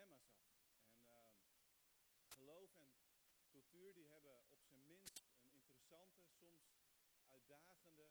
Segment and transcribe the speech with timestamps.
[0.00, 0.18] En
[1.04, 1.28] ehm,
[2.26, 2.92] geloof en
[3.48, 6.78] cultuur die hebben op zijn minst een interessante, soms
[7.26, 8.08] uitdagende,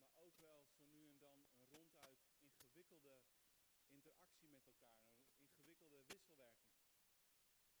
[0.00, 3.20] maar ook wel zo nu en dan een ronduit ingewikkelde
[3.86, 6.76] interactie met elkaar, een ingewikkelde wisselwerking.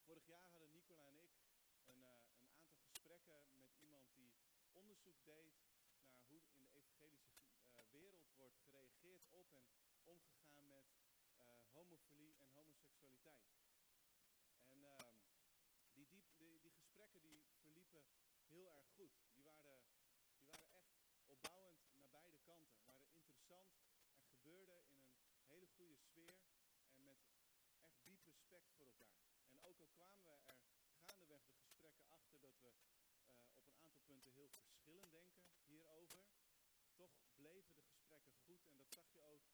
[0.04, 1.32] Vorig jaar hadden Nicola en ik
[1.86, 4.32] een, uh, een aantal gesprekken met iemand die
[4.72, 7.36] onderzoek deed naar hoe in de evangelische
[7.76, 9.64] uh, wereld wordt gereageerd op en
[10.04, 10.57] omgegaan
[11.78, 13.46] homofilie en homoseksualiteit.
[14.72, 14.96] En uh,
[15.94, 18.02] die, die, die, gesprekken die verliepen
[18.46, 19.12] heel erg goed.
[19.32, 19.80] Die waren,
[20.38, 20.92] die waren echt
[21.26, 22.84] opbouwend naar beide kanten.
[22.86, 26.34] Waren interessant en gebeurde in een hele goede sfeer
[26.90, 27.20] en met
[27.80, 29.22] echt diep respect voor elkaar.
[29.50, 30.42] En ook al kwamen we er
[30.96, 36.24] gaandeweg de gesprekken achter dat we uh, op een aantal punten heel verschillend denken hierover,
[36.94, 38.66] toch bleven de gesprekken goed.
[38.66, 39.44] En dat zag je ook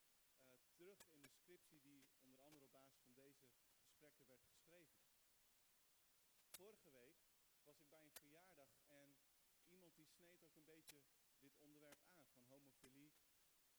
[0.50, 3.44] uh, terug in de scriptie die onder andere op basis van deze
[3.82, 4.98] gesprekken werd geschreven.
[6.50, 7.18] Vorige week
[7.62, 9.16] was ik bij een verjaardag en
[9.68, 10.83] iemand die sneed ook een beetje
[11.38, 13.12] dit onderwerp aan van homofilie,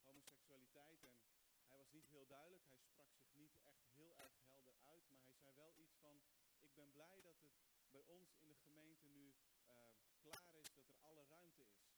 [0.04, 1.04] homoseksualiteit.
[1.04, 5.10] En hij was niet heel duidelijk, hij sprak zich niet echt heel erg helder uit,
[5.10, 6.22] maar hij zei wel iets van,
[6.60, 9.36] ik ben blij dat het bij ons in de gemeente nu
[9.68, 9.76] uh,
[10.22, 11.94] klaar is, dat er alle ruimte is.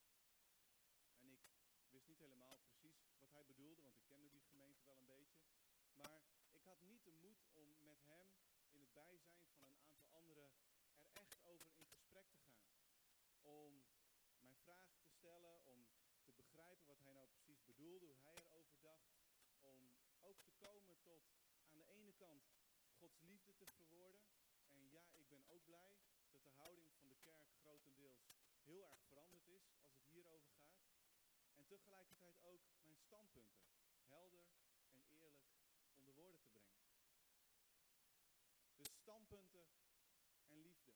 [1.18, 1.40] En
[1.78, 5.06] ik wist niet helemaal precies wat hij bedoelde, want ik kende die gemeente wel een
[5.06, 5.40] beetje.
[5.92, 8.26] Maar ik had niet de moed om met hem
[8.68, 10.52] in het bijzijn van een aantal anderen
[10.98, 12.70] er echt over in gesprek te gaan.
[13.42, 13.84] Om
[14.40, 14.97] mijn vragen
[15.36, 15.86] om
[16.22, 19.16] te begrijpen wat hij nou precies bedoelde, hoe hij erover dacht.
[19.60, 21.22] Om ook te komen tot
[21.68, 22.42] aan de ene kant
[22.98, 24.22] Gods liefde te verwoorden.
[24.70, 25.96] En ja, ik ben ook blij
[26.30, 28.26] dat de houding van de kerk grotendeels
[28.62, 30.82] heel erg veranderd is als het hierover gaat.
[31.52, 33.64] En tegelijkertijd ook mijn standpunten
[34.06, 34.44] helder
[34.90, 35.36] en eerlijk
[35.90, 36.80] onder woorden te brengen.
[38.76, 39.68] Dus standpunten
[40.46, 40.94] en liefde.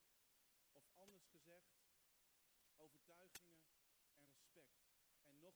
[0.72, 1.82] Of anders gezegd,
[2.76, 3.60] overtuigingen
[4.14, 4.82] en respect.
[5.24, 5.54] En nog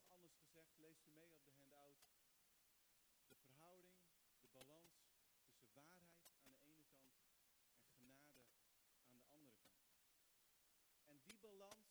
[0.75, 1.99] leest u mee op de handout,
[3.29, 3.95] de verhouding,
[4.39, 4.95] de balans
[5.45, 7.21] tussen waarheid aan de ene kant
[7.75, 8.45] en genade
[9.09, 9.91] aan de andere kant.
[11.05, 11.89] En die balans,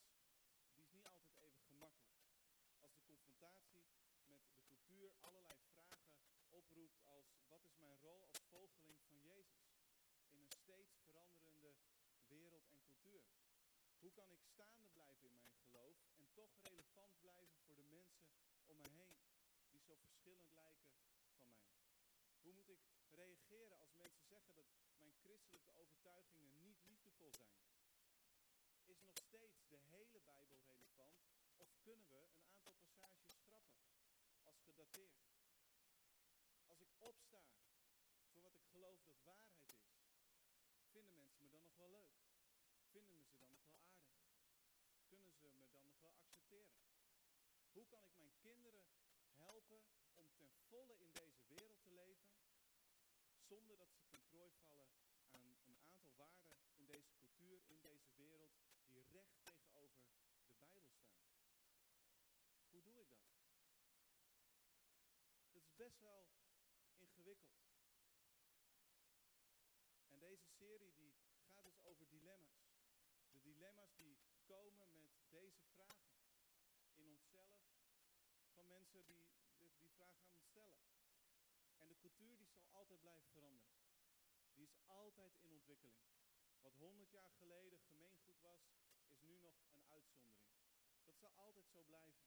[0.68, 2.16] die is niet altijd even gemakkelijk.
[2.78, 3.86] Als de confrontatie
[4.26, 6.06] met de cultuur allerlei vragen
[6.50, 9.74] oproept als wat is mijn rol als volgeling van Jezus
[10.28, 11.74] in een steeds veranderende
[12.28, 13.22] wereld en cultuur?
[14.00, 18.26] Hoe kan ik staande blijven in mijn geloof en toch relevant blijven voor de mensen
[18.66, 19.18] om me heen
[19.70, 19.96] die zo
[20.36, 21.66] verschillend lijken van mij?
[22.42, 24.66] Hoe moet ik reageren als mensen zeggen dat
[24.98, 27.60] mijn christelijke overtuigingen niet liefdevol zijn?
[28.86, 31.22] Is nog steeds de hele Bijbel relevant
[31.58, 33.80] of kunnen we een aantal passages schrappen
[34.44, 35.24] als gedateerd?
[36.66, 37.44] Als ik opsta
[38.32, 39.84] voor wat ik geloof dat waarheid is,
[40.92, 42.14] vinden mensen me dan nog wel leuk?
[42.92, 44.18] Vinden me ze dan nog wel aardig?
[45.08, 46.80] Kunnen ze me dan nog wel accepteren?
[47.72, 48.86] Hoe kan ik mijn kinderen
[49.36, 49.84] helpen
[50.36, 52.34] ten volle in deze wereld te leven,
[53.42, 54.90] zonder dat ze ten prooi vallen
[55.32, 58.54] aan een aantal waarden in deze cultuur, in deze wereld,
[58.88, 60.04] die recht tegenover
[60.46, 61.18] de Bijbel staan?
[62.70, 63.28] Hoe doe ik dat?
[65.52, 66.28] Dat is best wel
[66.98, 67.64] ingewikkeld.
[70.08, 71.16] En deze serie die
[71.54, 72.74] gaat dus over dilemma's.
[73.30, 76.18] De dilemma's die komen met deze vragen
[76.94, 77.60] in onszelf
[78.54, 79.26] van mensen die
[79.80, 80.82] die vraag gaan stellen.
[81.78, 83.74] En de cultuur die zal altijd blijven veranderen.
[84.54, 86.04] Die is altijd in ontwikkeling.
[86.62, 88.62] Wat honderd jaar geleden gemeengoed was,
[89.06, 90.50] is nu nog een uitzondering.
[91.04, 92.26] Dat zal altijd zo blijven.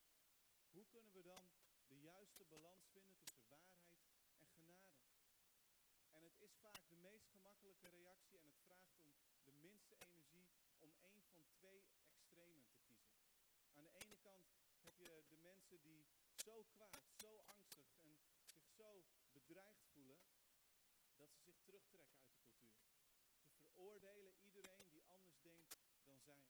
[0.70, 1.50] Hoe kunnen we dan
[1.86, 3.98] de juiste balans vinden tussen waarheid
[4.31, 4.97] en genade?
[6.10, 10.48] En het is vaak de meest gemakkelijke reactie en het vraagt om de minste energie
[10.78, 13.10] om één van twee extremen te kiezen.
[13.72, 14.47] Aan de ene kant
[14.83, 18.16] heb je de mensen die zo kwaad, zo angstig en
[18.47, 20.18] zich zo bedreigd voelen
[21.16, 22.80] dat ze zich terugtrekken uit de cultuur.
[23.56, 26.44] Ze veroordelen iedereen die anders denkt dan zij.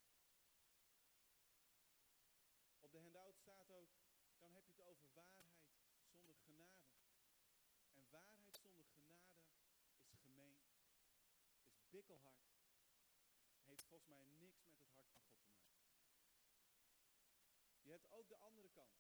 [2.81, 3.91] Op de handout staat ook,
[4.39, 5.57] dan heb je het over waarheid
[6.07, 6.87] zonder genade.
[7.91, 9.37] En waarheid zonder genade
[10.09, 10.59] is gemeen,
[11.73, 12.47] is bikkelhard.
[13.65, 15.99] Heeft volgens mij niks met het hart van God te maken.
[17.83, 18.99] Je hebt ook de andere kant.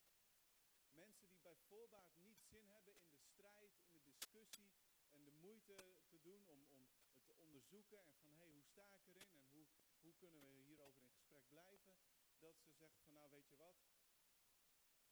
[0.90, 4.70] Mensen die bij voorbaat niet zin hebben in de strijd, in de discussie
[5.18, 8.82] en de moeite te om, om het te onderzoeken en van hé, hey, hoe sta
[8.92, 9.66] ik erin en hoe,
[10.00, 11.94] hoe kunnen we hierover in gesprek blijven.
[12.38, 13.76] Dat ze zeggen van nou weet je wat,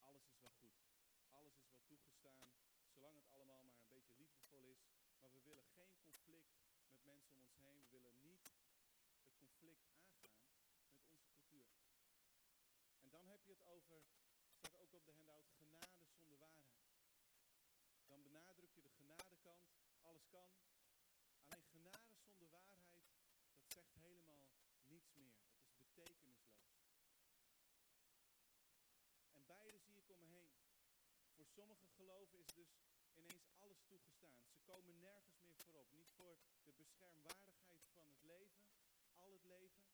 [0.00, 0.78] alles is wel goed.
[1.30, 2.50] Alles is wel toegestaan,
[2.94, 4.84] zolang het allemaal maar een beetje liefdevol is.
[5.18, 6.56] Maar we willen geen conflict
[7.02, 7.78] met ons heen.
[7.80, 8.44] We willen niet
[9.18, 10.46] het conflict aangaan
[10.90, 11.66] met onze cultuur.
[13.00, 14.02] En dan heb je het over,
[14.58, 16.84] staat ook op de handout, genade zonder waarheid.
[18.06, 19.66] Dan benadruk je de genadekant,
[20.02, 20.50] alles kan.
[21.48, 23.04] Alleen genade zonder waarheid,
[23.56, 24.44] dat zegt helemaal
[24.84, 26.74] niets Het is betekenisloos.
[29.30, 30.54] En beide zie ik om heen.
[31.34, 32.68] Voor sommige geloven is dus
[33.14, 34.40] ineens alles toegestaan.
[34.50, 35.92] Ze komen nergens meer voorop.
[35.92, 38.66] Niet voor de beschermwaardigheid van het leven,
[39.14, 39.84] al het leven.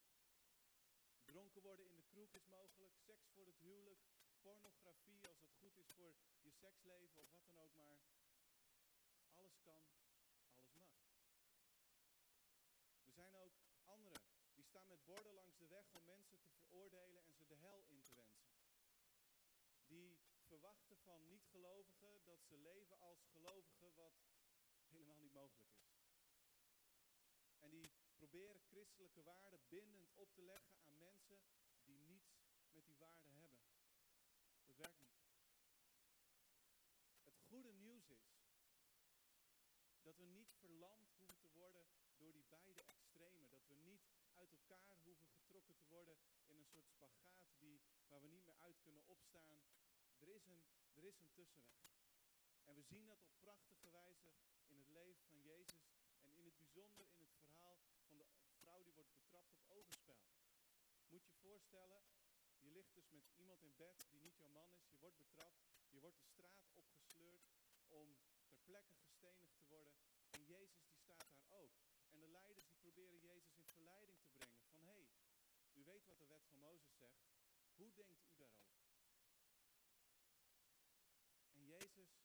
[1.25, 4.01] Dronken worden in de kroeg is mogelijk, seks voor het huwelijk,
[4.41, 8.27] pornografie als het goed is voor je seksleven of wat dan ook maar.
[9.35, 9.83] Alles kan,
[10.51, 10.91] alles mag.
[13.05, 13.53] Er zijn ook
[13.85, 14.23] anderen
[14.55, 17.85] die staan met borden langs de weg om mensen te veroordelen en ze de hel
[17.87, 18.55] in te wensen.
[19.87, 24.15] Die verwachten van niet-gelovigen dat ze leven als gelovigen, wat
[24.89, 26.01] helemaal niet mogelijk is.
[27.59, 31.41] En die proberen christelijke waarden bindend op te leggen aan mensen
[31.85, 33.61] die niets met die waarden hebben.
[34.65, 35.21] Dat werkt niet.
[37.25, 38.43] Het goede nieuws is
[40.03, 41.87] dat we niet verlamd hoeven te worden
[42.17, 42.83] door die beide
[43.75, 46.17] we niet uit elkaar hoeven getrokken te worden
[46.47, 49.61] in een soort spagaat die, waar we niet meer uit kunnen opstaan.
[50.19, 50.65] Er is, een,
[50.95, 51.83] er is een tussenweg.
[52.65, 54.33] En we zien dat op prachtige wijze
[54.67, 55.93] in het leven van Jezus
[56.23, 58.27] en in het bijzonder in het verhaal van de
[58.59, 60.23] vrouw die wordt betrapt op overspel.
[61.09, 62.03] Moet je voorstellen,
[62.59, 65.63] je ligt dus met iemand in bed die niet jouw man is, je wordt betrapt,
[65.89, 67.45] je wordt de straat opgesleurd
[67.89, 68.17] om
[68.47, 69.95] ter plekke gestenigd te worden.
[70.31, 71.73] En Jezus die staat daar ook.
[72.11, 74.63] En de die proberen Jezus in verleiding te brengen.
[74.71, 75.09] Van hé, hey,
[75.73, 77.23] u weet wat de wet van Mozes zegt.
[77.77, 78.83] Hoe denkt u daarover?
[81.53, 82.23] En Jezus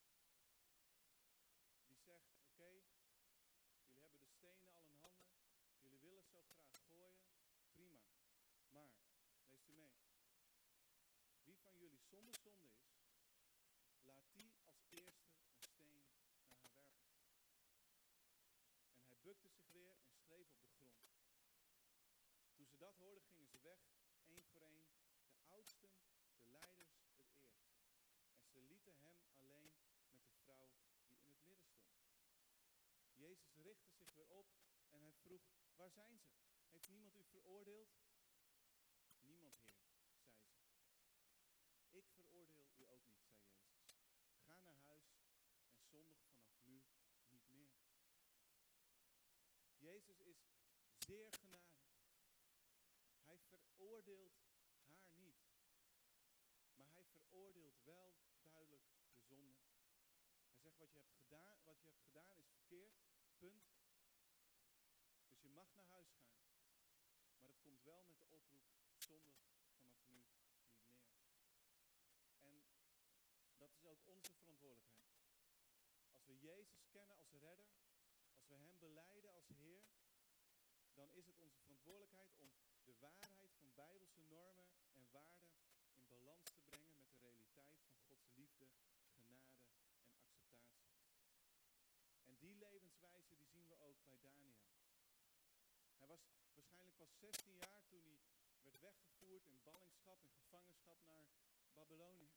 [1.87, 2.69] die zegt, oké,
[3.85, 5.29] jullie hebben de stenen al in handen.
[5.79, 7.23] Jullie willen zo graag gooien.
[7.71, 8.01] Prima.
[8.69, 8.91] Maar,
[9.45, 9.95] leest u mee.
[11.43, 12.97] Wie van jullie zonder zonde is,
[14.01, 16.03] laat die als eerste een steen
[16.47, 17.07] naar haar werpen.
[18.93, 21.05] En hij bukte zich weer en schreef op de grond.
[22.55, 23.79] Toen ze dat hoorden, gingen ze weg,
[24.25, 24.85] één voor één,
[25.33, 25.89] de oudsten,
[26.39, 27.47] de leiders, het eerst.
[28.39, 29.71] En ze lieten hem alleen
[30.09, 30.71] met de vrouw
[31.07, 31.99] die in het midden stond.
[33.13, 34.47] Jezus richtte zich weer op
[34.89, 35.41] en hij vroeg,
[35.75, 36.29] waar zijn ze?
[36.69, 37.97] Heeft niemand u veroordeeld?
[39.19, 39.81] Niemand, Heer,
[40.29, 41.17] zei ze.
[41.89, 43.99] Ik veroordeel u ook niet, zei Jezus.
[44.45, 45.19] Ga naar huis
[45.69, 46.83] en zondig vanaf nu
[47.27, 47.71] niet meer.
[49.77, 50.37] Jezus is
[50.97, 51.66] zeer genadig.
[53.97, 54.37] Veroordeelt
[54.85, 55.41] haar niet.
[56.75, 59.55] Maar hij veroordeelt wel duidelijk de zonde.
[60.47, 62.93] Hij zegt wat je hebt gedaan, wat je hebt gedaan is verkeerd.
[63.37, 63.65] Punt.
[65.27, 66.45] Dus je mag naar huis gaan.
[67.39, 68.65] Maar het komt wel met de oproep
[68.97, 69.35] zondig
[69.77, 70.55] vanaf nu niet meer.
[72.39, 72.65] En
[73.57, 75.11] dat is ook onze verantwoordelijkheid.
[76.11, 77.69] Als we Jezus kennen als redder,
[78.33, 79.83] als we Hem beleiden als Heer,
[80.93, 85.59] dan is het onze verantwoordelijkheid om de waarheid van bijbelse normen en waarden
[85.93, 88.67] in balans te brengen met de realiteit van Gods liefde,
[89.13, 90.85] genade en acceptatie.
[92.25, 94.69] En die levenswijze die zien we ook bij Daniel.
[95.97, 98.19] Hij was waarschijnlijk pas 16 jaar toen
[98.61, 101.27] hij werd weggevoerd in ballingschap en gevangenschap naar
[101.73, 102.31] Babylonië.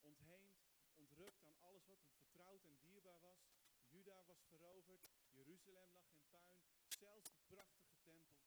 [0.00, 0.56] Ontheemd,
[0.96, 3.40] ontrukt aan alles wat hem vertrouwd en dierbaar was.
[3.88, 8.42] Juda was veroverd, Jeruzalem lag in puin, zelfs de prachtige tempel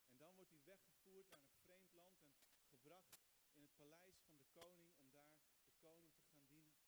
[0.09, 3.15] En dan wordt hij weggevoerd naar een vreemd land en gebracht
[3.51, 5.31] in het paleis van de koning om daar
[5.65, 6.79] de koning te gaan dienen.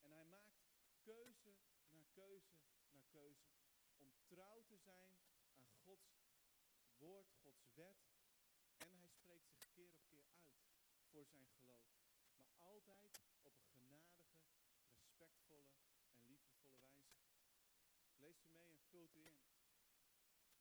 [0.00, 0.62] En hij maakt
[1.00, 1.54] keuze
[1.90, 2.54] na keuze
[2.90, 3.50] na keuze
[3.96, 5.18] om trouw te zijn
[5.52, 6.22] aan Gods
[6.98, 7.96] woord, Gods wet.
[8.78, 10.54] En hij spreekt zich keer op keer uit
[11.10, 11.90] voor zijn geloof.
[12.34, 14.32] Maar altijd op een genadige,
[14.94, 15.70] respectvolle
[16.12, 17.20] en liefdevolle wijze.
[18.16, 19.40] Leest u mee en vult u in.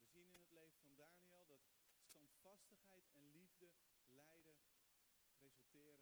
[0.01, 1.62] We zien in het leven van Daniel dat
[2.51, 3.70] standvastigheid en liefde
[4.10, 4.55] leiden,
[5.39, 6.00] resulteren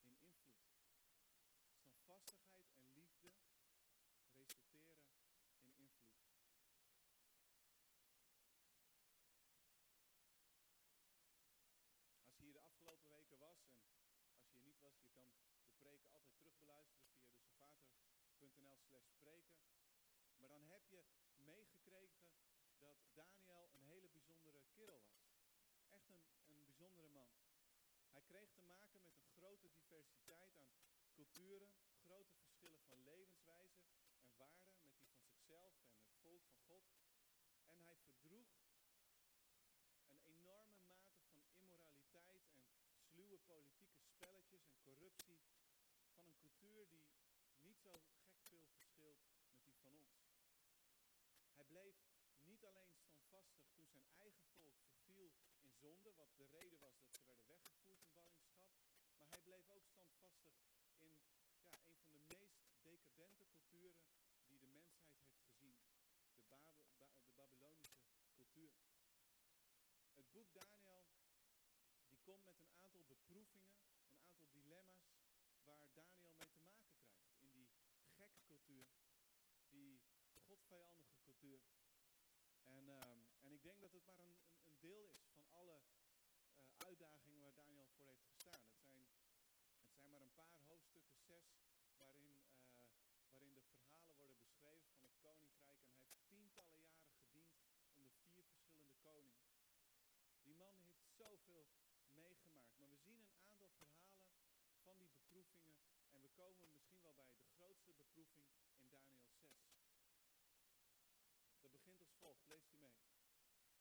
[0.00, 0.66] in invloed.
[1.70, 3.30] Standvastigheid en liefde
[4.34, 5.00] resulteren
[5.60, 6.16] in invloed.
[12.18, 15.24] Als je hier de afgelopen weken was en als je hier niet was, je kan
[15.24, 17.10] de preken altijd terugbeluisteren
[18.38, 19.58] via de slash spreken.
[20.36, 21.04] Maar dan heb je
[21.36, 22.28] meegekregen
[22.78, 25.26] dat Daniel een hele bijzondere kerel was.
[25.88, 27.30] Echt een, een bijzondere man.
[28.18, 30.72] Hij kreeg te maken met een grote diversiteit aan
[31.14, 31.70] culturen,
[32.04, 33.82] grote levenswijze
[34.20, 36.84] en waarden, met die van zichzelf en het volk van God.
[37.64, 38.48] En hij verdroeg
[40.10, 42.64] een enorme mate van immoraliteit en
[43.10, 45.38] sluwe politieke spelletjes en corruptie
[46.14, 47.06] van een cultuur die
[47.60, 50.26] niet zo gek veel verschilt met die van ons.
[51.54, 51.96] Hij bleef
[52.40, 57.14] niet alleen standvastig toen zijn eigen volk verviel in zonde, wat de reden was dat
[57.14, 58.70] ze werden weggevoerd in ballingschap,
[59.18, 60.54] maar hij bleef ook standvastig
[60.98, 61.14] in
[61.60, 64.02] ja, een van de meest decadente culturen
[64.48, 65.76] die de mensheid heeft gezien,
[66.34, 66.42] de,
[67.22, 67.98] de Babylonische
[68.36, 68.70] cultuur.
[70.14, 71.04] Het boek Daniel
[72.08, 73.74] die komt met een aantal beproevingen,
[74.10, 75.18] een aantal dilemma's
[75.64, 77.68] waar Daniel mee te maken krijgt in die
[78.16, 78.86] gekke cultuur,
[79.68, 80.00] die
[80.46, 81.60] godvijandige cultuur.
[82.62, 85.80] En, ehm, en ik denk dat het maar een, een, deel is van alle
[86.54, 88.60] uh, uitdagingen waar Daniel voor heeft gestaan.
[88.66, 89.06] Het zijn,
[89.84, 91.46] het zijn maar een paar hoofdstukken, zes,
[91.96, 95.78] waarin, uh, waarin de verhalen worden beschreven van het koninkrijk.
[95.78, 97.54] En hij heeft tientallen jaren gediend
[97.90, 99.46] onder vier verschillende koningen.
[100.42, 101.66] Die man heeft zoveel
[102.08, 102.76] meegemaakt.
[102.78, 104.30] Maar we zien een aantal verhalen
[104.82, 105.27] van die
[106.10, 109.50] En we komen misschien wel bij de grootste beproeving in Daniel 6.
[111.60, 113.00] Dat begint als volgt, leest u mee.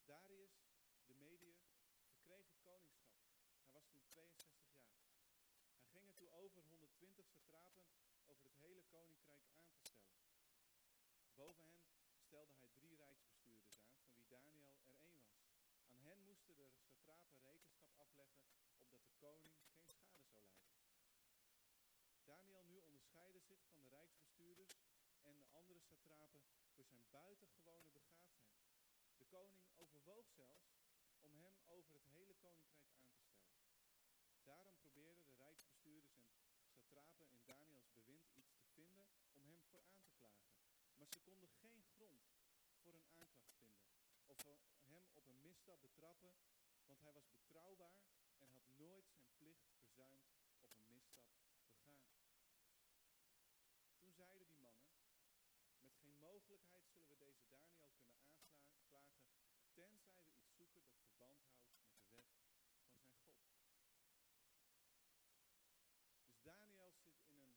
[0.06, 0.56] Darius,
[1.06, 1.56] de medier,
[2.08, 3.16] verkreeg het koningschap.
[3.62, 4.98] Hij was toen 62 jaar.
[5.80, 7.86] Hij ging er toe over 120 satrapen
[8.26, 10.18] over het hele koninkrijk aan te stellen.
[11.34, 11.88] Boven hen
[12.26, 15.50] stelde hij drie rijksbestuurders aan, van wie Daniel er één was.
[15.88, 18.42] Aan hen moesten de satrapen rekenschap afleggen,
[18.78, 20.78] opdat de koning geen schade zou lijden.
[22.38, 24.76] Daniel nu onderscheidde zich van de rijksbestuurders
[25.22, 26.42] en de andere satrapen
[26.76, 28.60] door zijn buitengewone begaafdheid.
[29.18, 30.66] De koning overwoog zelfs
[31.20, 33.54] om hem over het hele koninkrijk aan te stellen.
[34.44, 39.82] Daarom probeerden de rijksbestuurders en satrapen in Daniels bewind iets te vinden om hem voor
[39.82, 40.58] aan te klagen.
[40.96, 42.24] Maar ze konden geen grond
[42.82, 43.86] voor een aanklacht vinden
[44.26, 44.58] of hem
[45.14, 46.34] op een misstap betrappen,
[46.86, 48.02] want hij was betrouwbaar
[48.38, 50.28] en had nooit zijn plicht verzuimd
[50.60, 51.58] of een misstap begaan.
[54.00, 54.92] Toen zeiden die mannen,
[55.80, 58.24] met geen mogelijkheid zullen we deze Daniel kunnen
[58.60, 59.28] aanklagen,
[59.74, 63.40] tenzij we iets zoeken dat verband houdt met de wet van zijn God.
[66.26, 67.56] Dus Daniel zit in een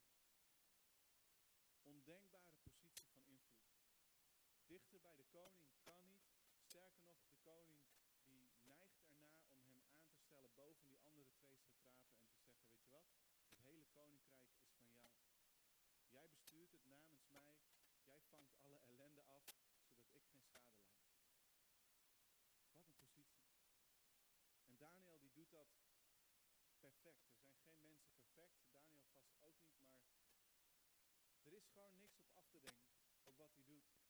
[1.82, 3.68] ondenkbare positie van invloed.
[4.66, 6.24] Dichter bij de koning kan niet.
[6.68, 7.80] Sterker nog, de koning
[8.24, 12.84] die neigt erna om hem aan te stellen boven die andere twee satrapen en te
[12.94, 15.08] zeggen, weet je wat, het hele koninkrijk is van jou.
[16.08, 17.54] Jij bestuurt het namens mij,
[18.02, 19.44] jij vangt alle ellende af,
[20.02, 21.08] zodat ik geen schade lijd.
[22.72, 23.48] Wat een positie.
[24.64, 25.68] En Daniel die doet dat
[26.78, 27.24] perfect.
[27.48, 32.30] Er zijn geen mensen perfect, Daniel vast ook niet, maar er is gewoon niks op
[32.32, 32.94] af te denken
[33.24, 34.09] op wat hij doet.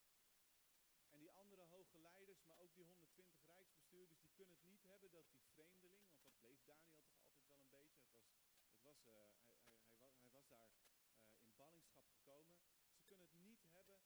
[1.33, 5.41] Andere hoge leiders, maar ook die 120 rijksbestuurders, die kunnen het niet hebben dat die
[5.53, 8.09] vreemdeling, want dat bleef Daniel toch altijd wel een beetje.
[8.19, 12.07] Het was, het was, uh, hij, hij, hij, was, hij was daar uh, in ballingschap
[12.09, 12.57] gekomen.
[12.97, 14.01] Ze kunnen het niet hebben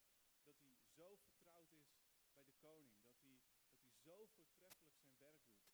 [0.44, 1.86] dat hij zo vertrouwd is
[2.34, 3.40] bij de koning, dat hij,
[3.74, 5.64] dat hij zo voortreffelijk zijn werk doet.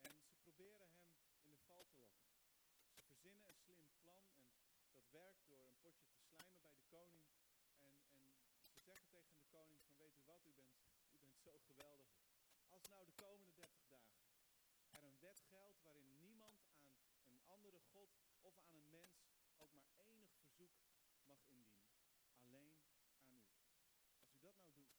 [0.00, 1.06] En ze proberen hem
[1.40, 2.26] in de val te lokken.
[2.94, 4.24] Ze verzinnen een slim plan
[4.86, 7.24] en dat werkt door een potje te slijmen bij de koning.
[7.80, 8.22] En, en
[8.72, 10.74] ze zeggen tegen de koning van weet u wat, u bent,
[11.10, 12.14] u bent zo geweldig.
[12.90, 14.26] Nou de komende 30 dagen
[14.90, 19.14] er een wet geldt waarin niemand aan een andere god of aan een mens
[19.56, 20.74] ook maar enig verzoek
[21.24, 21.94] mag indienen.
[22.38, 22.74] Alleen
[23.08, 23.44] aan u.
[24.18, 24.94] Als u dat nou doet.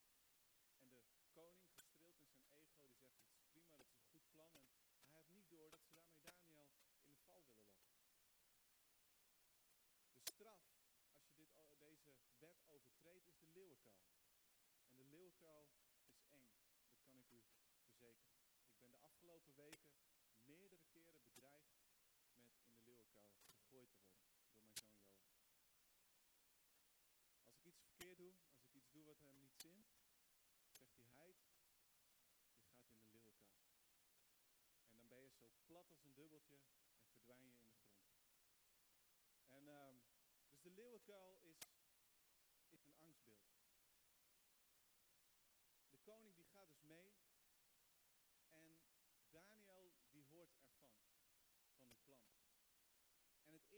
[0.78, 4.12] En de koning gestreeld in zijn ego, die zegt het is prima, dat is een
[4.12, 4.54] goed plan.
[5.02, 6.20] En hij heeft niet door dat ze daarmee
[6.54, 7.96] Daniel in de val willen lokken.
[10.12, 10.62] De straf,
[11.20, 14.06] als je dit, deze wet overtreedt, is de leeuwenkuil.
[14.90, 15.68] En de leeuwenkuil
[16.06, 17.42] is eng, dat kan ik u
[17.86, 18.42] verzekeren.
[18.68, 18.98] Ik ben de
[19.38, 19.94] afgelopen weken
[20.46, 21.74] meerdere keren bedreigd
[22.34, 25.46] met in de leeuwenkuil gegooid te worden door mijn zoon Johan.
[27.44, 29.88] Als ik iets verkeerd doe, als ik iets doe wat hem niet zint,
[30.78, 31.50] zegt hij heid, je
[32.82, 33.66] gaat in de leeuwenkuil.
[34.90, 36.58] En dan ben je zo plat als een dubbeltje
[37.02, 38.10] en verdwijn je in de grond.
[39.48, 40.02] En um,
[40.50, 41.77] dus de leeuwenkuil is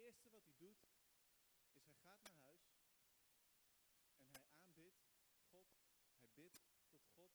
[0.10, 0.82] eerste wat hij doet,
[1.70, 2.68] is hij gaat naar huis
[4.16, 5.02] en hij aanbidt
[5.50, 5.70] God.
[6.18, 7.32] Hij bidt tot God,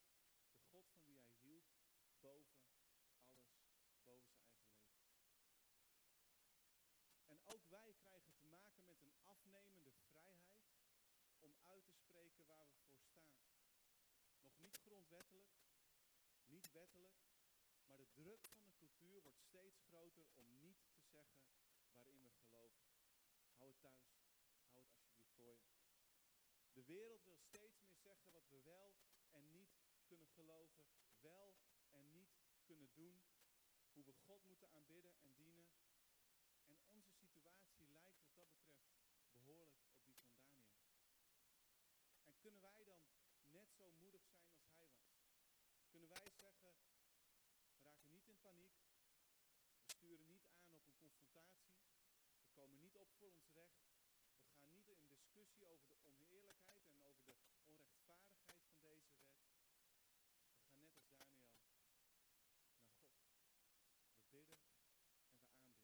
[0.52, 1.66] de God van wie hij hield,
[2.21, 3.07] boven alles,
[4.02, 5.54] boven zijn eigen leven.
[7.26, 10.43] En ook wij krijgen te maken met een afnemende vrijheid
[11.38, 13.37] om uit te spreken waar we voor staan.
[14.40, 15.54] Nog niet grondwettelijk,
[16.47, 17.19] niet wettelijk,
[17.85, 21.63] maar de druk van de cultuur wordt steeds groter om niet te zeggen
[23.64, 24.09] Hou het thuis.
[24.56, 25.68] Hou het alsjeblieft voor je.
[26.73, 28.97] De wereld wil steeds meer zeggen wat we wel
[29.30, 29.73] en niet
[30.06, 30.87] kunnen geloven,
[31.21, 31.56] wel
[31.90, 33.23] en niet kunnen doen,
[33.92, 35.68] hoe we God moeten aanbidden en dienen.
[36.66, 39.02] En onze situatie lijkt wat dat betreft
[39.33, 40.83] behoorlijk op die van Daniel.
[42.25, 43.02] En kunnen wij dan
[43.44, 45.16] net zo moedig zijn als hij was?
[45.88, 46.76] Kunnen wij zeggen,
[47.71, 48.76] we raken niet in paniek,
[49.76, 51.75] we sturen niet aan op een confrontatie,
[52.40, 53.83] we komen niet op voor ons recht,
[54.42, 57.35] we gaan niet in discussie over de oneerlijkheid en over de
[57.66, 59.35] onrechtvaardigheid van deze wet.
[60.54, 61.92] We gaan net als Daniel naar God.
[64.14, 65.83] We bidden en we aanbidden.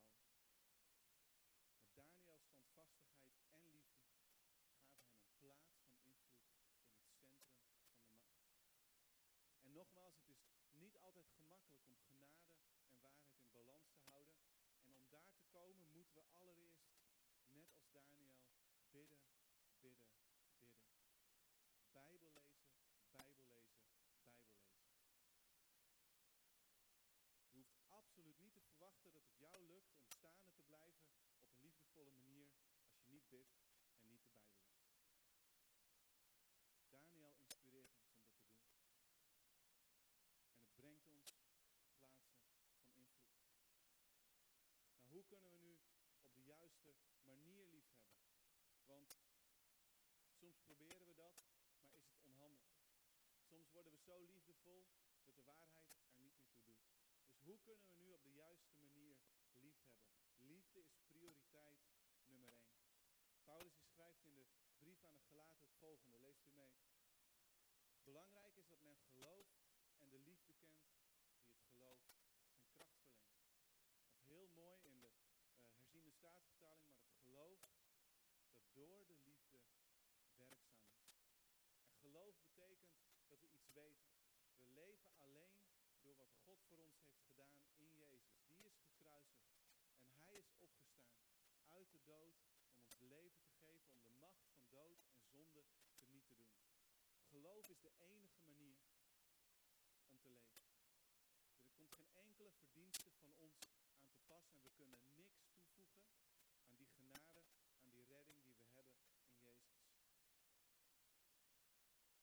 [1.78, 4.62] Maar Daniels standvastigheid en liefde gaven hem
[5.22, 8.52] een plaats van invloed in het centrum van de macht.
[9.62, 10.42] En nogmaals, het is
[10.72, 12.54] niet altijd gemakkelijk om genade
[12.88, 14.38] en waarheid in balans te houden.
[14.80, 16.88] En om daar te komen moeten we allereerst,
[17.48, 18.36] net als Daniel,
[18.92, 19.24] bidden,
[19.80, 20.10] bidden.
[21.92, 22.70] Bijbel lezen,
[23.16, 23.80] Bijbel lezen,
[24.20, 24.76] Bijbel lezen.
[27.50, 31.06] Je hoeft absoluut niet te verwachten dat het jou lukt om staande te blijven
[31.38, 32.52] op een liefdevolle manier
[32.86, 33.56] als je niet bidt
[33.98, 34.96] en niet de Bijbel leest.
[36.90, 38.76] Daniel inspireert ons om dat te doen.
[40.50, 41.38] En het brengt ons
[41.98, 43.38] plaatsen van invloed.
[44.96, 45.80] Nou, hoe kunnen we nu
[46.20, 48.18] op de juiste manier liefhebben?
[50.40, 51.36] Soms proberen we dat,
[51.80, 52.70] maar is het onhandig.
[53.42, 54.88] Soms worden we zo liefdevol
[55.24, 56.86] dat de waarheid er niet meer toe doet.
[57.30, 59.18] Dus hoe kunnen we nu op de juiste manier
[59.50, 59.76] liefhebben?
[60.38, 61.80] Liefde is prioriteit
[62.26, 62.86] nummer één.
[63.44, 64.46] Paulus die schrijft in de
[64.78, 66.76] brief aan de Galaten het volgende, leest u mee.
[68.04, 69.58] Belangrijk is dat men gelooft
[69.98, 70.86] en de liefde kent
[71.40, 72.00] die het geloof
[72.50, 73.46] zijn kracht verleent.
[74.10, 77.60] Of heel mooi in de uh, herziende staatvertaling, maar het geloof
[78.52, 79.60] dat door de liefde
[80.36, 81.18] werkzaam is.
[81.82, 82.96] En geloof betekent
[83.28, 84.12] dat we iets weten.
[84.56, 85.62] We leven alleen
[86.02, 88.46] door God voor ons heeft gedaan in Jezus.
[88.48, 89.56] Die is gekruisigd
[90.14, 91.20] en hij is opgestaan
[91.68, 92.36] uit de dood
[92.70, 96.36] om ons leven te geven, om de macht van dood en zonde te niet te
[96.36, 96.56] doen.
[97.30, 98.78] Geloof is de enige manier
[100.08, 100.66] om te leven.
[101.64, 103.60] Er komt geen enkele verdienste van ons
[104.00, 106.04] aan te pas en we kunnen niks toevoegen
[106.68, 107.44] aan die genade,
[107.82, 109.86] aan die redding die we hebben in Jezus.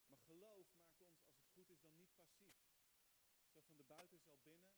[0.09, 2.55] Maar geloof maakt ons, als het goed is, dan niet passief.
[3.53, 4.71] Zo van de buiten is al binnen,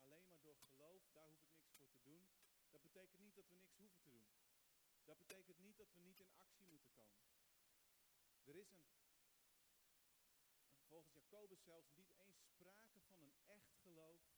[0.00, 2.28] alleen maar geloof, daar hoef ik niks voor te doen.
[2.70, 4.28] Dat betekent niet dat we niks hoeven te doen.
[5.04, 7.22] Dat betekent niet dat we niet in actie moeten komen.
[8.44, 8.84] Er is een,
[10.88, 14.31] volgens Jacobus zelfs, niet eens sprake van een echt geloof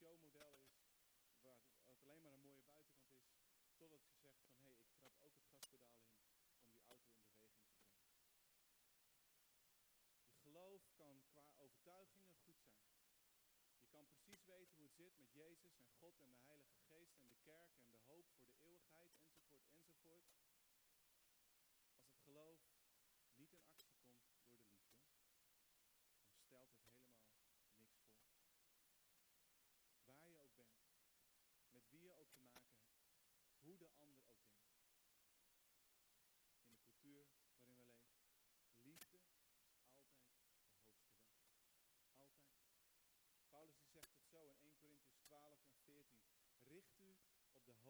[0.00, 0.76] showmodel is,
[1.44, 3.36] waar het alleen maar een mooie buitenkant is,
[3.76, 6.16] totdat je zegt van hé, hey, ik trap ook het gaspedaal in
[6.58, 8.36] om die auto in beweging te brengen.
[10.24, 12.88] Je geloof kan qua overtuigingen goed zijn.
[13.80, 17.16] Je kan precies weten hoe het zit met Jezus en God en de Heilige Geest
[17.16, 18.59] en de kerk en de hoop voor de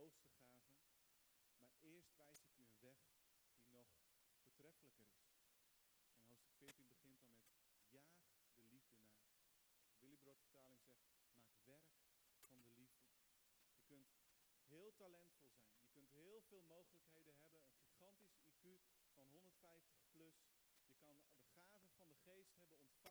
[0.01, 0.81] hoogste gaven,
[1.59, 3.01] maar eerst wijs ik u een weg
[3.61, 3.89] die nog
[4.39, 5.29] voortreffelijker is.
[6.13, 7.53] En hoofdstuk 14 begint dan met,
[7.89, 8.21] jaag
[8.55, 9.29] de liefde naar.
[9.99, 11.91] Willy Broertjaling zegt, maak werk
[12.47, 13.09] van de liefde.
[13.71, 14.09] Je kunt
[14.67, 18.81] heel talentvol zijn, je kunt heel veel mogelijkheden hebben, een gigantisch IQ
[19.13, 20.37] van 150 plus.
[20.85, 23.10] Je kan de gaven van de geest hebben ontvangen.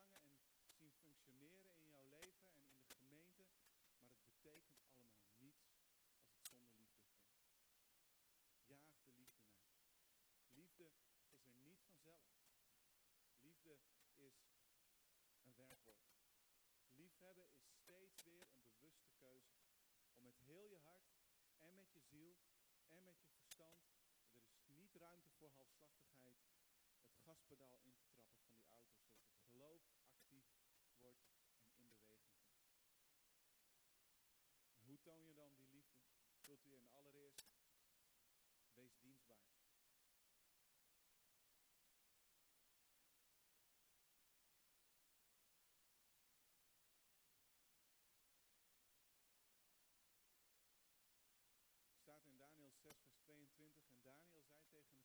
[22.10, 22.38] ziel
[22.90, 23.82] en met je verstand.
[24.60, 26.40] Er is niet ruimte voor halfslachtigheid.
[27.08, 28.09] Het gaspedaal in te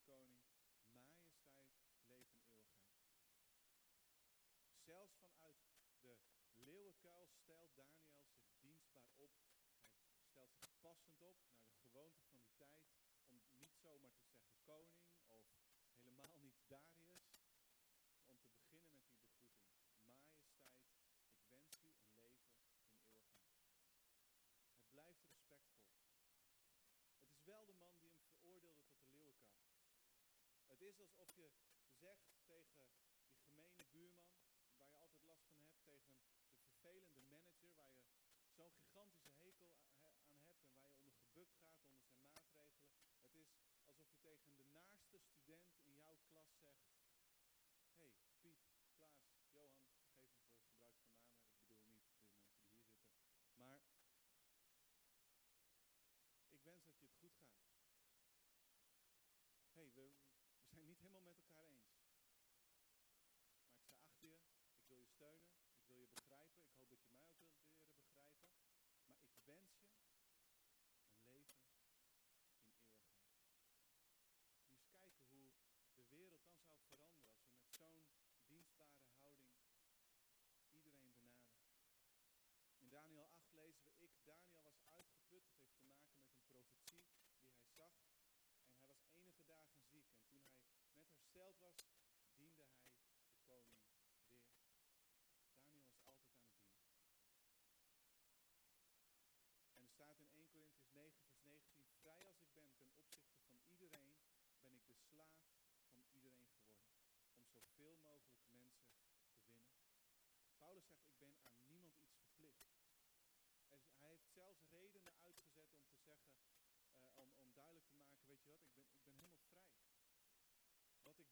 [0.04, 0.44] koning,
[0.90, 1.72] majesteit,
[2.06, 3.38] leven eeuwigheid.
[4.86, 5.56] Zelfs vanuit
[6.00, 6.16] de
[6.52, 9.32] leeuwenkuil stelt Daniel zich dienstbaar op.
[10.10, 12.82] Hij stelt zich passend op naar de gewoonte van die tijd
[13.28, 15.03] om niet zomaar te zeggen koning
[30.98, 31.50] is alsof je
[32.00, 32.88] zegt tegen
[33.26, 34.34] die gemene buurman,
[34.76, 38.06] waar je altijd last van hebt, tegen de vervelende manager, waar je
[38.56, 42.03] zo'n gigantische hekel aan hebt en waar je onder gebukt gaat, onder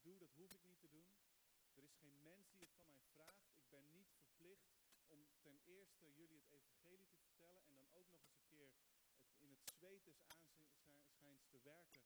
[0.03, 1.07] doe, dat hoef ik niet te doen.
[1.75, 3.51] Er is geen mens die het van mij vraagt.
[3.55, 4.71] Ik ben niet verplicht
[5.07, 8.71] om ten eerste jullie het evangelie te vertellen en dan ook nog eens een keer
[8.71, 12.03] het in het zweet des aanschijns te werken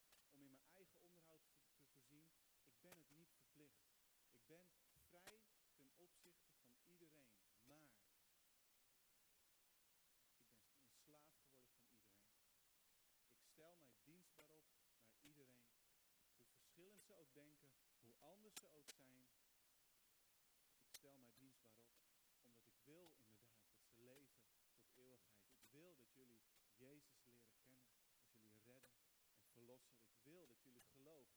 [30.09, 31.29] Ik wil dat jullie geloof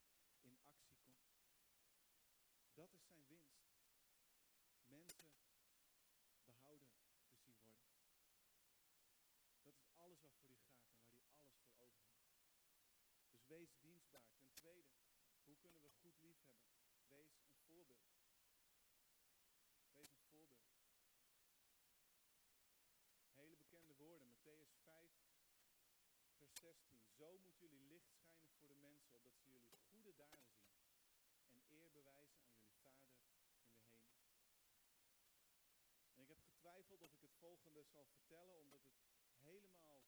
[0.41, 1.29] in actie komt.
[2.73, 3.59] Dat is zijn winst.
[4.87, 5.25] Mensen
[6.45, 7.87] behouden te zien worden.
[9.63, 12.41] Dat is alles wat voor u gaat en waar u alles voor over heeft.
[13.31, 14.35] Dus wees dienstbaar.
[14.37, 14.93] Ten tweede,
[15.43, 16.67] hoe kunnen we goed lief hebben?
[17.07, 18.09] Wees een voorbeeld.
[19.93, 20.69] Wees een voorbeeld.
[23.33, 25.11] Hele bekende woorden, Matthäus 5,
[26.37, 27.07] vers 16.
[27.09, 27.88] Zo moet jullie
[37.79, 38.97] volgende zal vertellen, omdat het
[39.39, 40.03] helemaal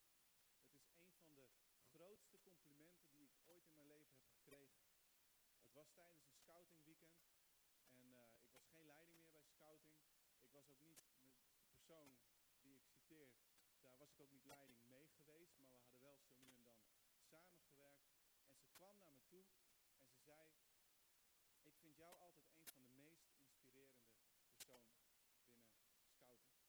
[0.61, 1.49] Het is een van de
[1.93, 4.83] grootste complimenten die ik ooit in mijn leven heb gekregen.
[5.63, 7.17] Het was tijdens een scoutingweekend.
[7.89, 9.97] En uh, ik was geen leiding meer bij scouting.
[10.39, 11.03] Ik was ook niet
[11.57, 12.09] de persoon
[12.63, 13.29] die ik citeer.
[13.81, 15.57] Daar was ik ook niet leiding mee geweest.
[15.59, 18.05] Maar we hadden wel zo nu en dan samengewerkt.
[18.47, 19.45] En ze kwam naar me toe
[19.93, 20.47] en ze zei:
[21.65, 24.09] Ik jou altijd een van de meest inspirerende
[24.47, 26.63] personen binnen scouting.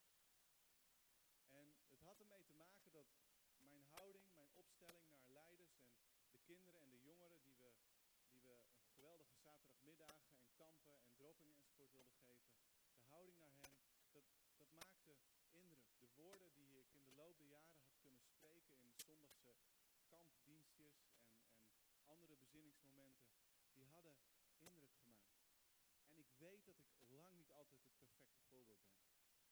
[1.50, 3.08] En het had ermee te maken dat
[3.60, 5.78] mijn houding, mijn opstelling naar leiders
[6.24, 7.72] en de kinderen en de jongeren die we,
[8.32, 12.52] die we een geweldige zaterdagmiddagen en kampen en droppingen enzovoort wilden geven,
[12.98, 13.72] de houding naar hen,
[14.12, 14.24] dat,
[14.58, 15.16] dat maakte
[15.50, 15.84] indruk.
[16.00, 19.56] De woorden die ik in de loop der jaren had kunnen spreken in zondagse
[20.08, 21.20] kampdienstjes en,
[21.90, 23.30] en andere bezinningsmomenten,
[23.74, 24.16] die hadden
[24.60, 24.96] indruk
[26.46, 29.04] weet dat ik lang niet altijd het perfecte voorbeeld ben.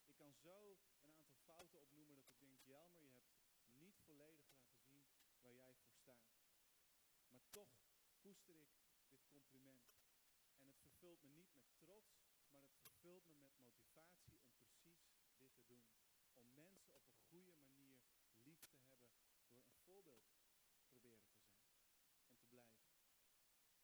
[0.06, 4.46] Ik kan zo een aantal fouten opnoemen dat ik denk, Jelmer, je hebt niet volledig
[4.48, 5.04] laten zien
[5.42, 6.32] waar jij voor staat.
[7.28, 7.74] Maar toch
[8.20, 8.72] koester ik
[9.10, 9.86] dit compliment.
[10.56, 12.12] En het vervult me niet met trots,
[12.52, 15.02] maar het vervult me met motivatie om precies
[15.38, 15.86] dit te doen.
[16.34, 17.98] Om mensen op een goede manier
[18.42, 19.10] lief te hebben
[19.52, 20.26] door een voorbeeld
[20.82, 21.70] proberen te zijn
[22.24, 22.94] en te blijven.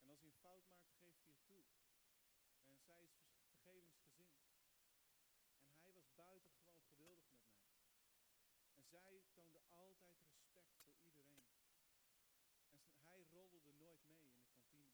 [0.00, 1.64] En als hij een fout maakt, geeft hij het toe.
[2.62, 4.36] En zij is vergevingsgezind.
[5.68, 7.68] En hij was buitengewoon geduldig met mij.
[8.70, 11.46] En zij toonde altijd respect voor iedereen.
[12.68, 14.92] En hij roddelde nooit mee in de kantine.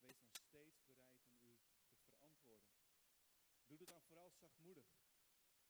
[0.00, 1.54] wees dan steeds bereid om u
[2.00, 2.72] te verantwoorden.
[3.66, 4.88] Doe het dan vooral zachtmoedig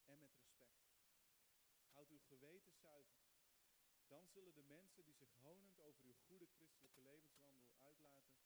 [0.05, 0.79] en met respect.
[1.91, 3.21] Houd uw geweten zuiver.
[4.07, 8.39] Dan zullen de mensen die zich honend over uw goede christelijke levenswandel uitlaten,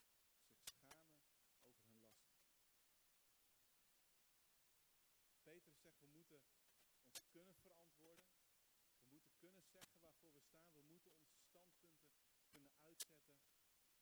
[0.53, 1.09] zich schamen
[1.61, 2.41] over hun lasten.
[5.43, 8.27] Petrus zegt, we moeten ons kunnen verantwoorden.
[8.97, 10.73] We moeten kunnen zeggen waarvoor we staan.
[10.73, 12.03] We moeten onze standpunten
[12.53, 13.33] kunnen uitzetten.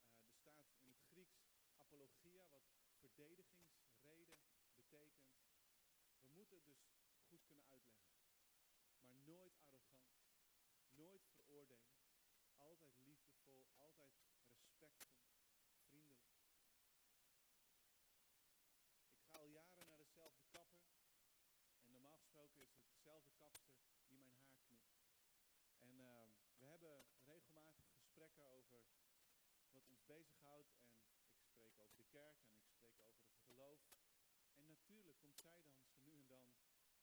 [0.02, 1.38] Uh, er staat in het Grieks
[2.02, 2.64] wat
[3.00, 4.38] verdedigingsreden
[4.74, 5.32] betekent.
[6.22, 6.82] We moeten het dus
[7.28, 8.16] goed kunnen uitleggen.
[8.98, 10.20] Maar nooit arrogant.
[10.90, 12.00] Nooit veroordelend.
[12.56, 14.12] Altijd liefdevol, altijd
[14.78, 15.42] respectvol,
[15.86, 16.30] vriendelijk.
[19.14, 20.82] Ik ga al jaren naar dezelfde kapper.
[21.84, 25.00] En normaal gesproken is het dezelfde kapster die mijn haar knipt.
[25.74, 26.26] En uh,
[26.58, 28.84] we hebben regelmatig gesprekken over
[29.72, 30.72] wat ons bezighoudt.
[31.22, 33.80] En ik spreek over de kerk en ik spreek over het geloof.
[34.54, 36.44] En natuurlijk komt zij dan zo nu en dan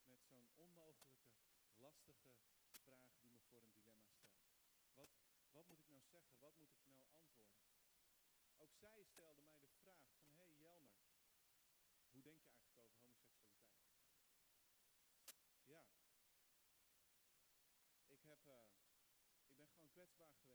[0.03, 1.29] met zo'n onmogelijke,
[1.75, 2.33] lastige
[2.83, 4.47] vraag die me voor een dilemma stelt.
[4.93, 5.09] Wat,
[5.51, 6.39] wat moet ik nou zeggen?
[6.39, 7.57] Wat moet ik nou antwoorden?
[8.57, 10.99] Ook zij stelde mij de vraag van, hé hey Jelmer,
[12.11, 13.97] hoe denk je eigenlijk over homoseksualiteit?
[15.63, 15.83] Ja,
[18.07, 18.53] ik, heb, uh,
[19.43, 20.48] ik ben gewoon kwetsbaar geweest.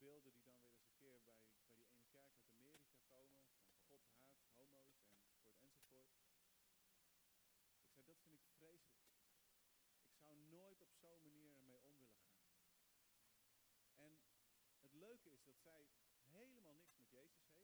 [0.00, 1.36] beelden die dan weer eens een keer bij,
[1.72, 3.38] bij die ene kerk uit Amerika komen.
[3.68, 6.50] Van God haat homo's enzovoort enzovoort.
[7.80, 9.08] Ik zei, dat vind ik vreselijk.
[10.08, 12.48] Ik zou nooit op zo'n manier ermee om willen gaan.
[13.94, 14.18] En
[14.80, 15.88] het leuke is dat zij
[16.22, 17.59] helemaal niks met Jezus heeft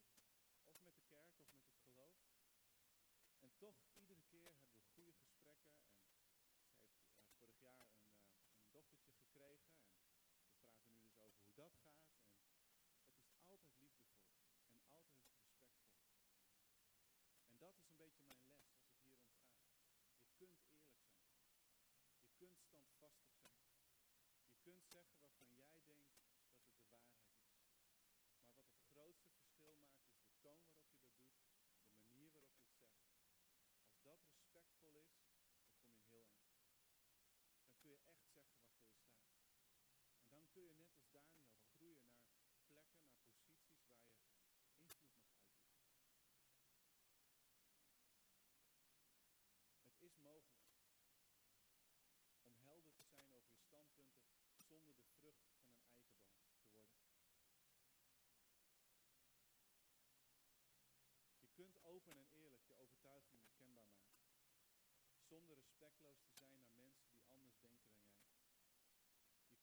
[65.36, 68.30] zonder respectloos te zijn naar mensen die anders denken dan jij.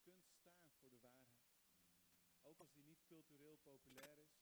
[0.04, 1.54] Je kunt staan voor de waarheid,
[2.42, 4.36] ook als die niet cultureel populair is,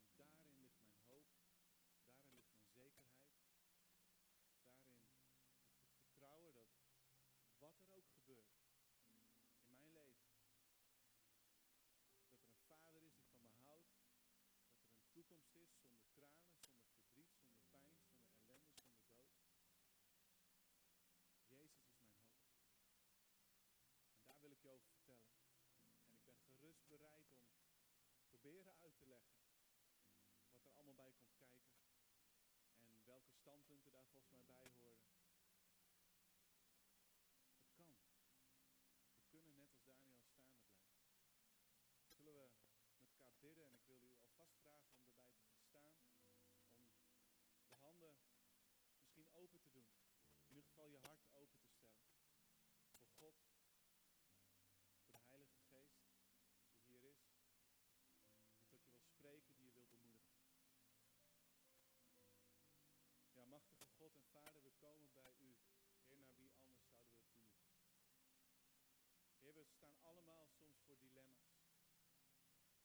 [0.00, 1.28] Want daarin ligt mijn hoop,
[2.04, 3.30] daarin ligt mijn zekerheid,
[4.60, 5.30] daarin ligt het
[6.00, 6.68] vertrouwen dat
[7.58, 8.52] wat er ook gebeurt
[9.64, 10.32] in mijn leven,
[12.28, 13.90] dat er een vader is die van me houdt,
[14.80, 19.34] dat er een toekomst is zonder tranen, zonder verdriet, zonder pijn, zonder ellende, zonder dood.
[21.48, 22.48] Jezus is mijn hoop.
[24.18, 25.32] En daar wil ik je over vertellen.
[26.02, 27.28] En ik ben gerust bereid
[28.30, 29.36] om proberen uit te leggen
[30.50, 31.70] wat er allemaal bij komt kijken.
[32.80, 34.99] En welke standpunten daar volgens mij bij horen.
[69.60, 71.52] We staan allemaal soms voor dilemma's.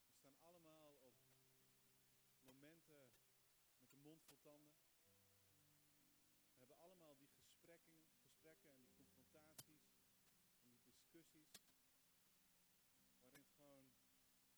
[0.09, 1.15] We staan allemaal op
[2.39, 3.09] momenten
[3.77, 4.75] met de mond vol tanden.
[6.51, 9.87] We hebben allemaal die gesprekken, gesprekken en die confrontaties
[10.51, 11.73] en die discussies.
[13.23, 13.87] Waarin het gewoon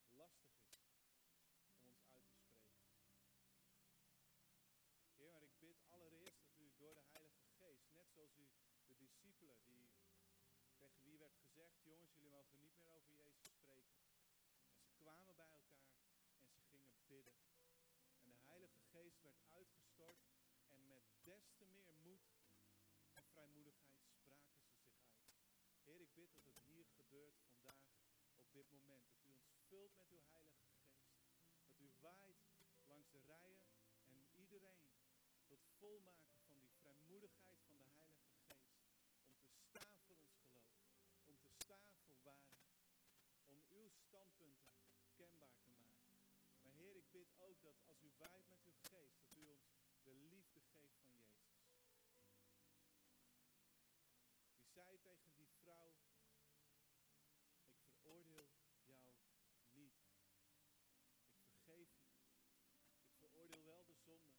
[0.10, 0.80] lastig is
[1.69, 2.75] om ons uit te spreken.
[5.15, 8.49] Heer, maar ik bid allereerst dat u door de Heilige Geest, net zoals u
[8.88, 9.89] de discipelen die
[10.77, 14.00] tegen wie werd gezegd, jongens, jullie mogen niet meer over Jezus spreken.
[14.76, 15.97] En ze kwamen bij elkaar
[16.41, 17.38] en ze gingen bidden.
[18.23, 20.19] En de Heilige Geest werd uitgestort
[20.67, 22.26] en met des te meer moed
[23.13, 25.08] en vrijmoedigheid spraken ze zich uit.
[25.84, 27.88] Heer, ik bid dat het hier gebeurt vandaag,
[28.36, 29.08] op dit moment.
[29.10, 31.06] Dat u ons vult met uw Heilige Geest.
[31.62, 32.41] Dat u waait
[32.86, 33.61] langs de rijen
[34.07, 34.91] en iedereen
[35.45, 38.66] wilt volmaken van die vrijmoedigheid van de Heilige Geest.
[39.61, 40.76] Om te staan voor ons geloof.
[41.26, 42.76] Om te staan voor waarheid.
[43.45, 44.72] Om uw standpunten
[45.16, 46.16] kenbaar te maken.
[46.61, 49.63] Maar Heer, ik bid ook dat als u waait met uw geest, dat u ons
[50.03, 51.55] de liefde geeft van Jezus.
[54.55, 55.95] Die zei tegen die vrouw,
[57.76, 58.47] ik veroordeel
[58.86, 59.15] jou
[59.72, 59.99] niet.
[61.26, 62.05] Ik vergeef je.
[63.05, 64.34] Ik veroordeel wel de zonde.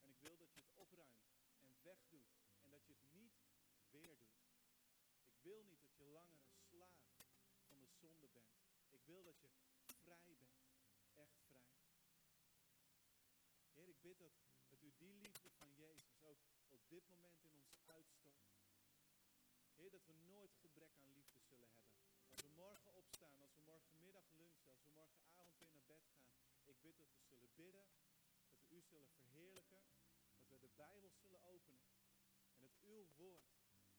[0.00, 2.32] En ik wil dat je het opruimt en wegdoet.
[2.62, 3.42] En dat je het niet
[3.90, 4.40] weer doet.
[5.24, 7.04] Ik wil niet dat je langer een slaaf
[7.66, 8.60] van de zonde bent.
[8.90, 9.50] Ik wil dat je
[10.02, 10.62] vrij bent.
[11.14, 11.72] Echt vrij.
[13.72, 14.32] Heer, ik bid dat,
[14.80, 16.38] u die liefde van Jezus ook
[16.70, 18.42] op dit moment in ons uitstort.
[19.74, 21.94] Heer, dat we nooit gebrek aan liefde zullen hebben.
[22.28, 26.30] Als we morgen opstaan, als we morgenmiddag lunchen, als we morgenavond weer naar bed gaan.
[26.64, 27.86] Ik bid dat we zullen bidden,
[28.44, 29.82] dat we u zullen verheerlijken,
[30.36, 31.86] dat we de Bijbel zullen openen.
[32.54, 33.54] En dat uw woord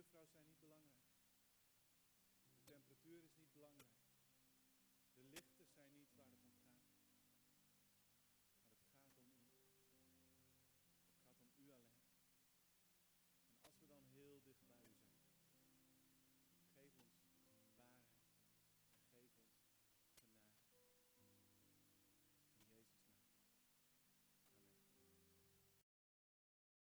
[0.00, 1.04] buurvrouw zijn niet belangrijk.
[2.52, 3.99] De temperatuur is niet belangrijk.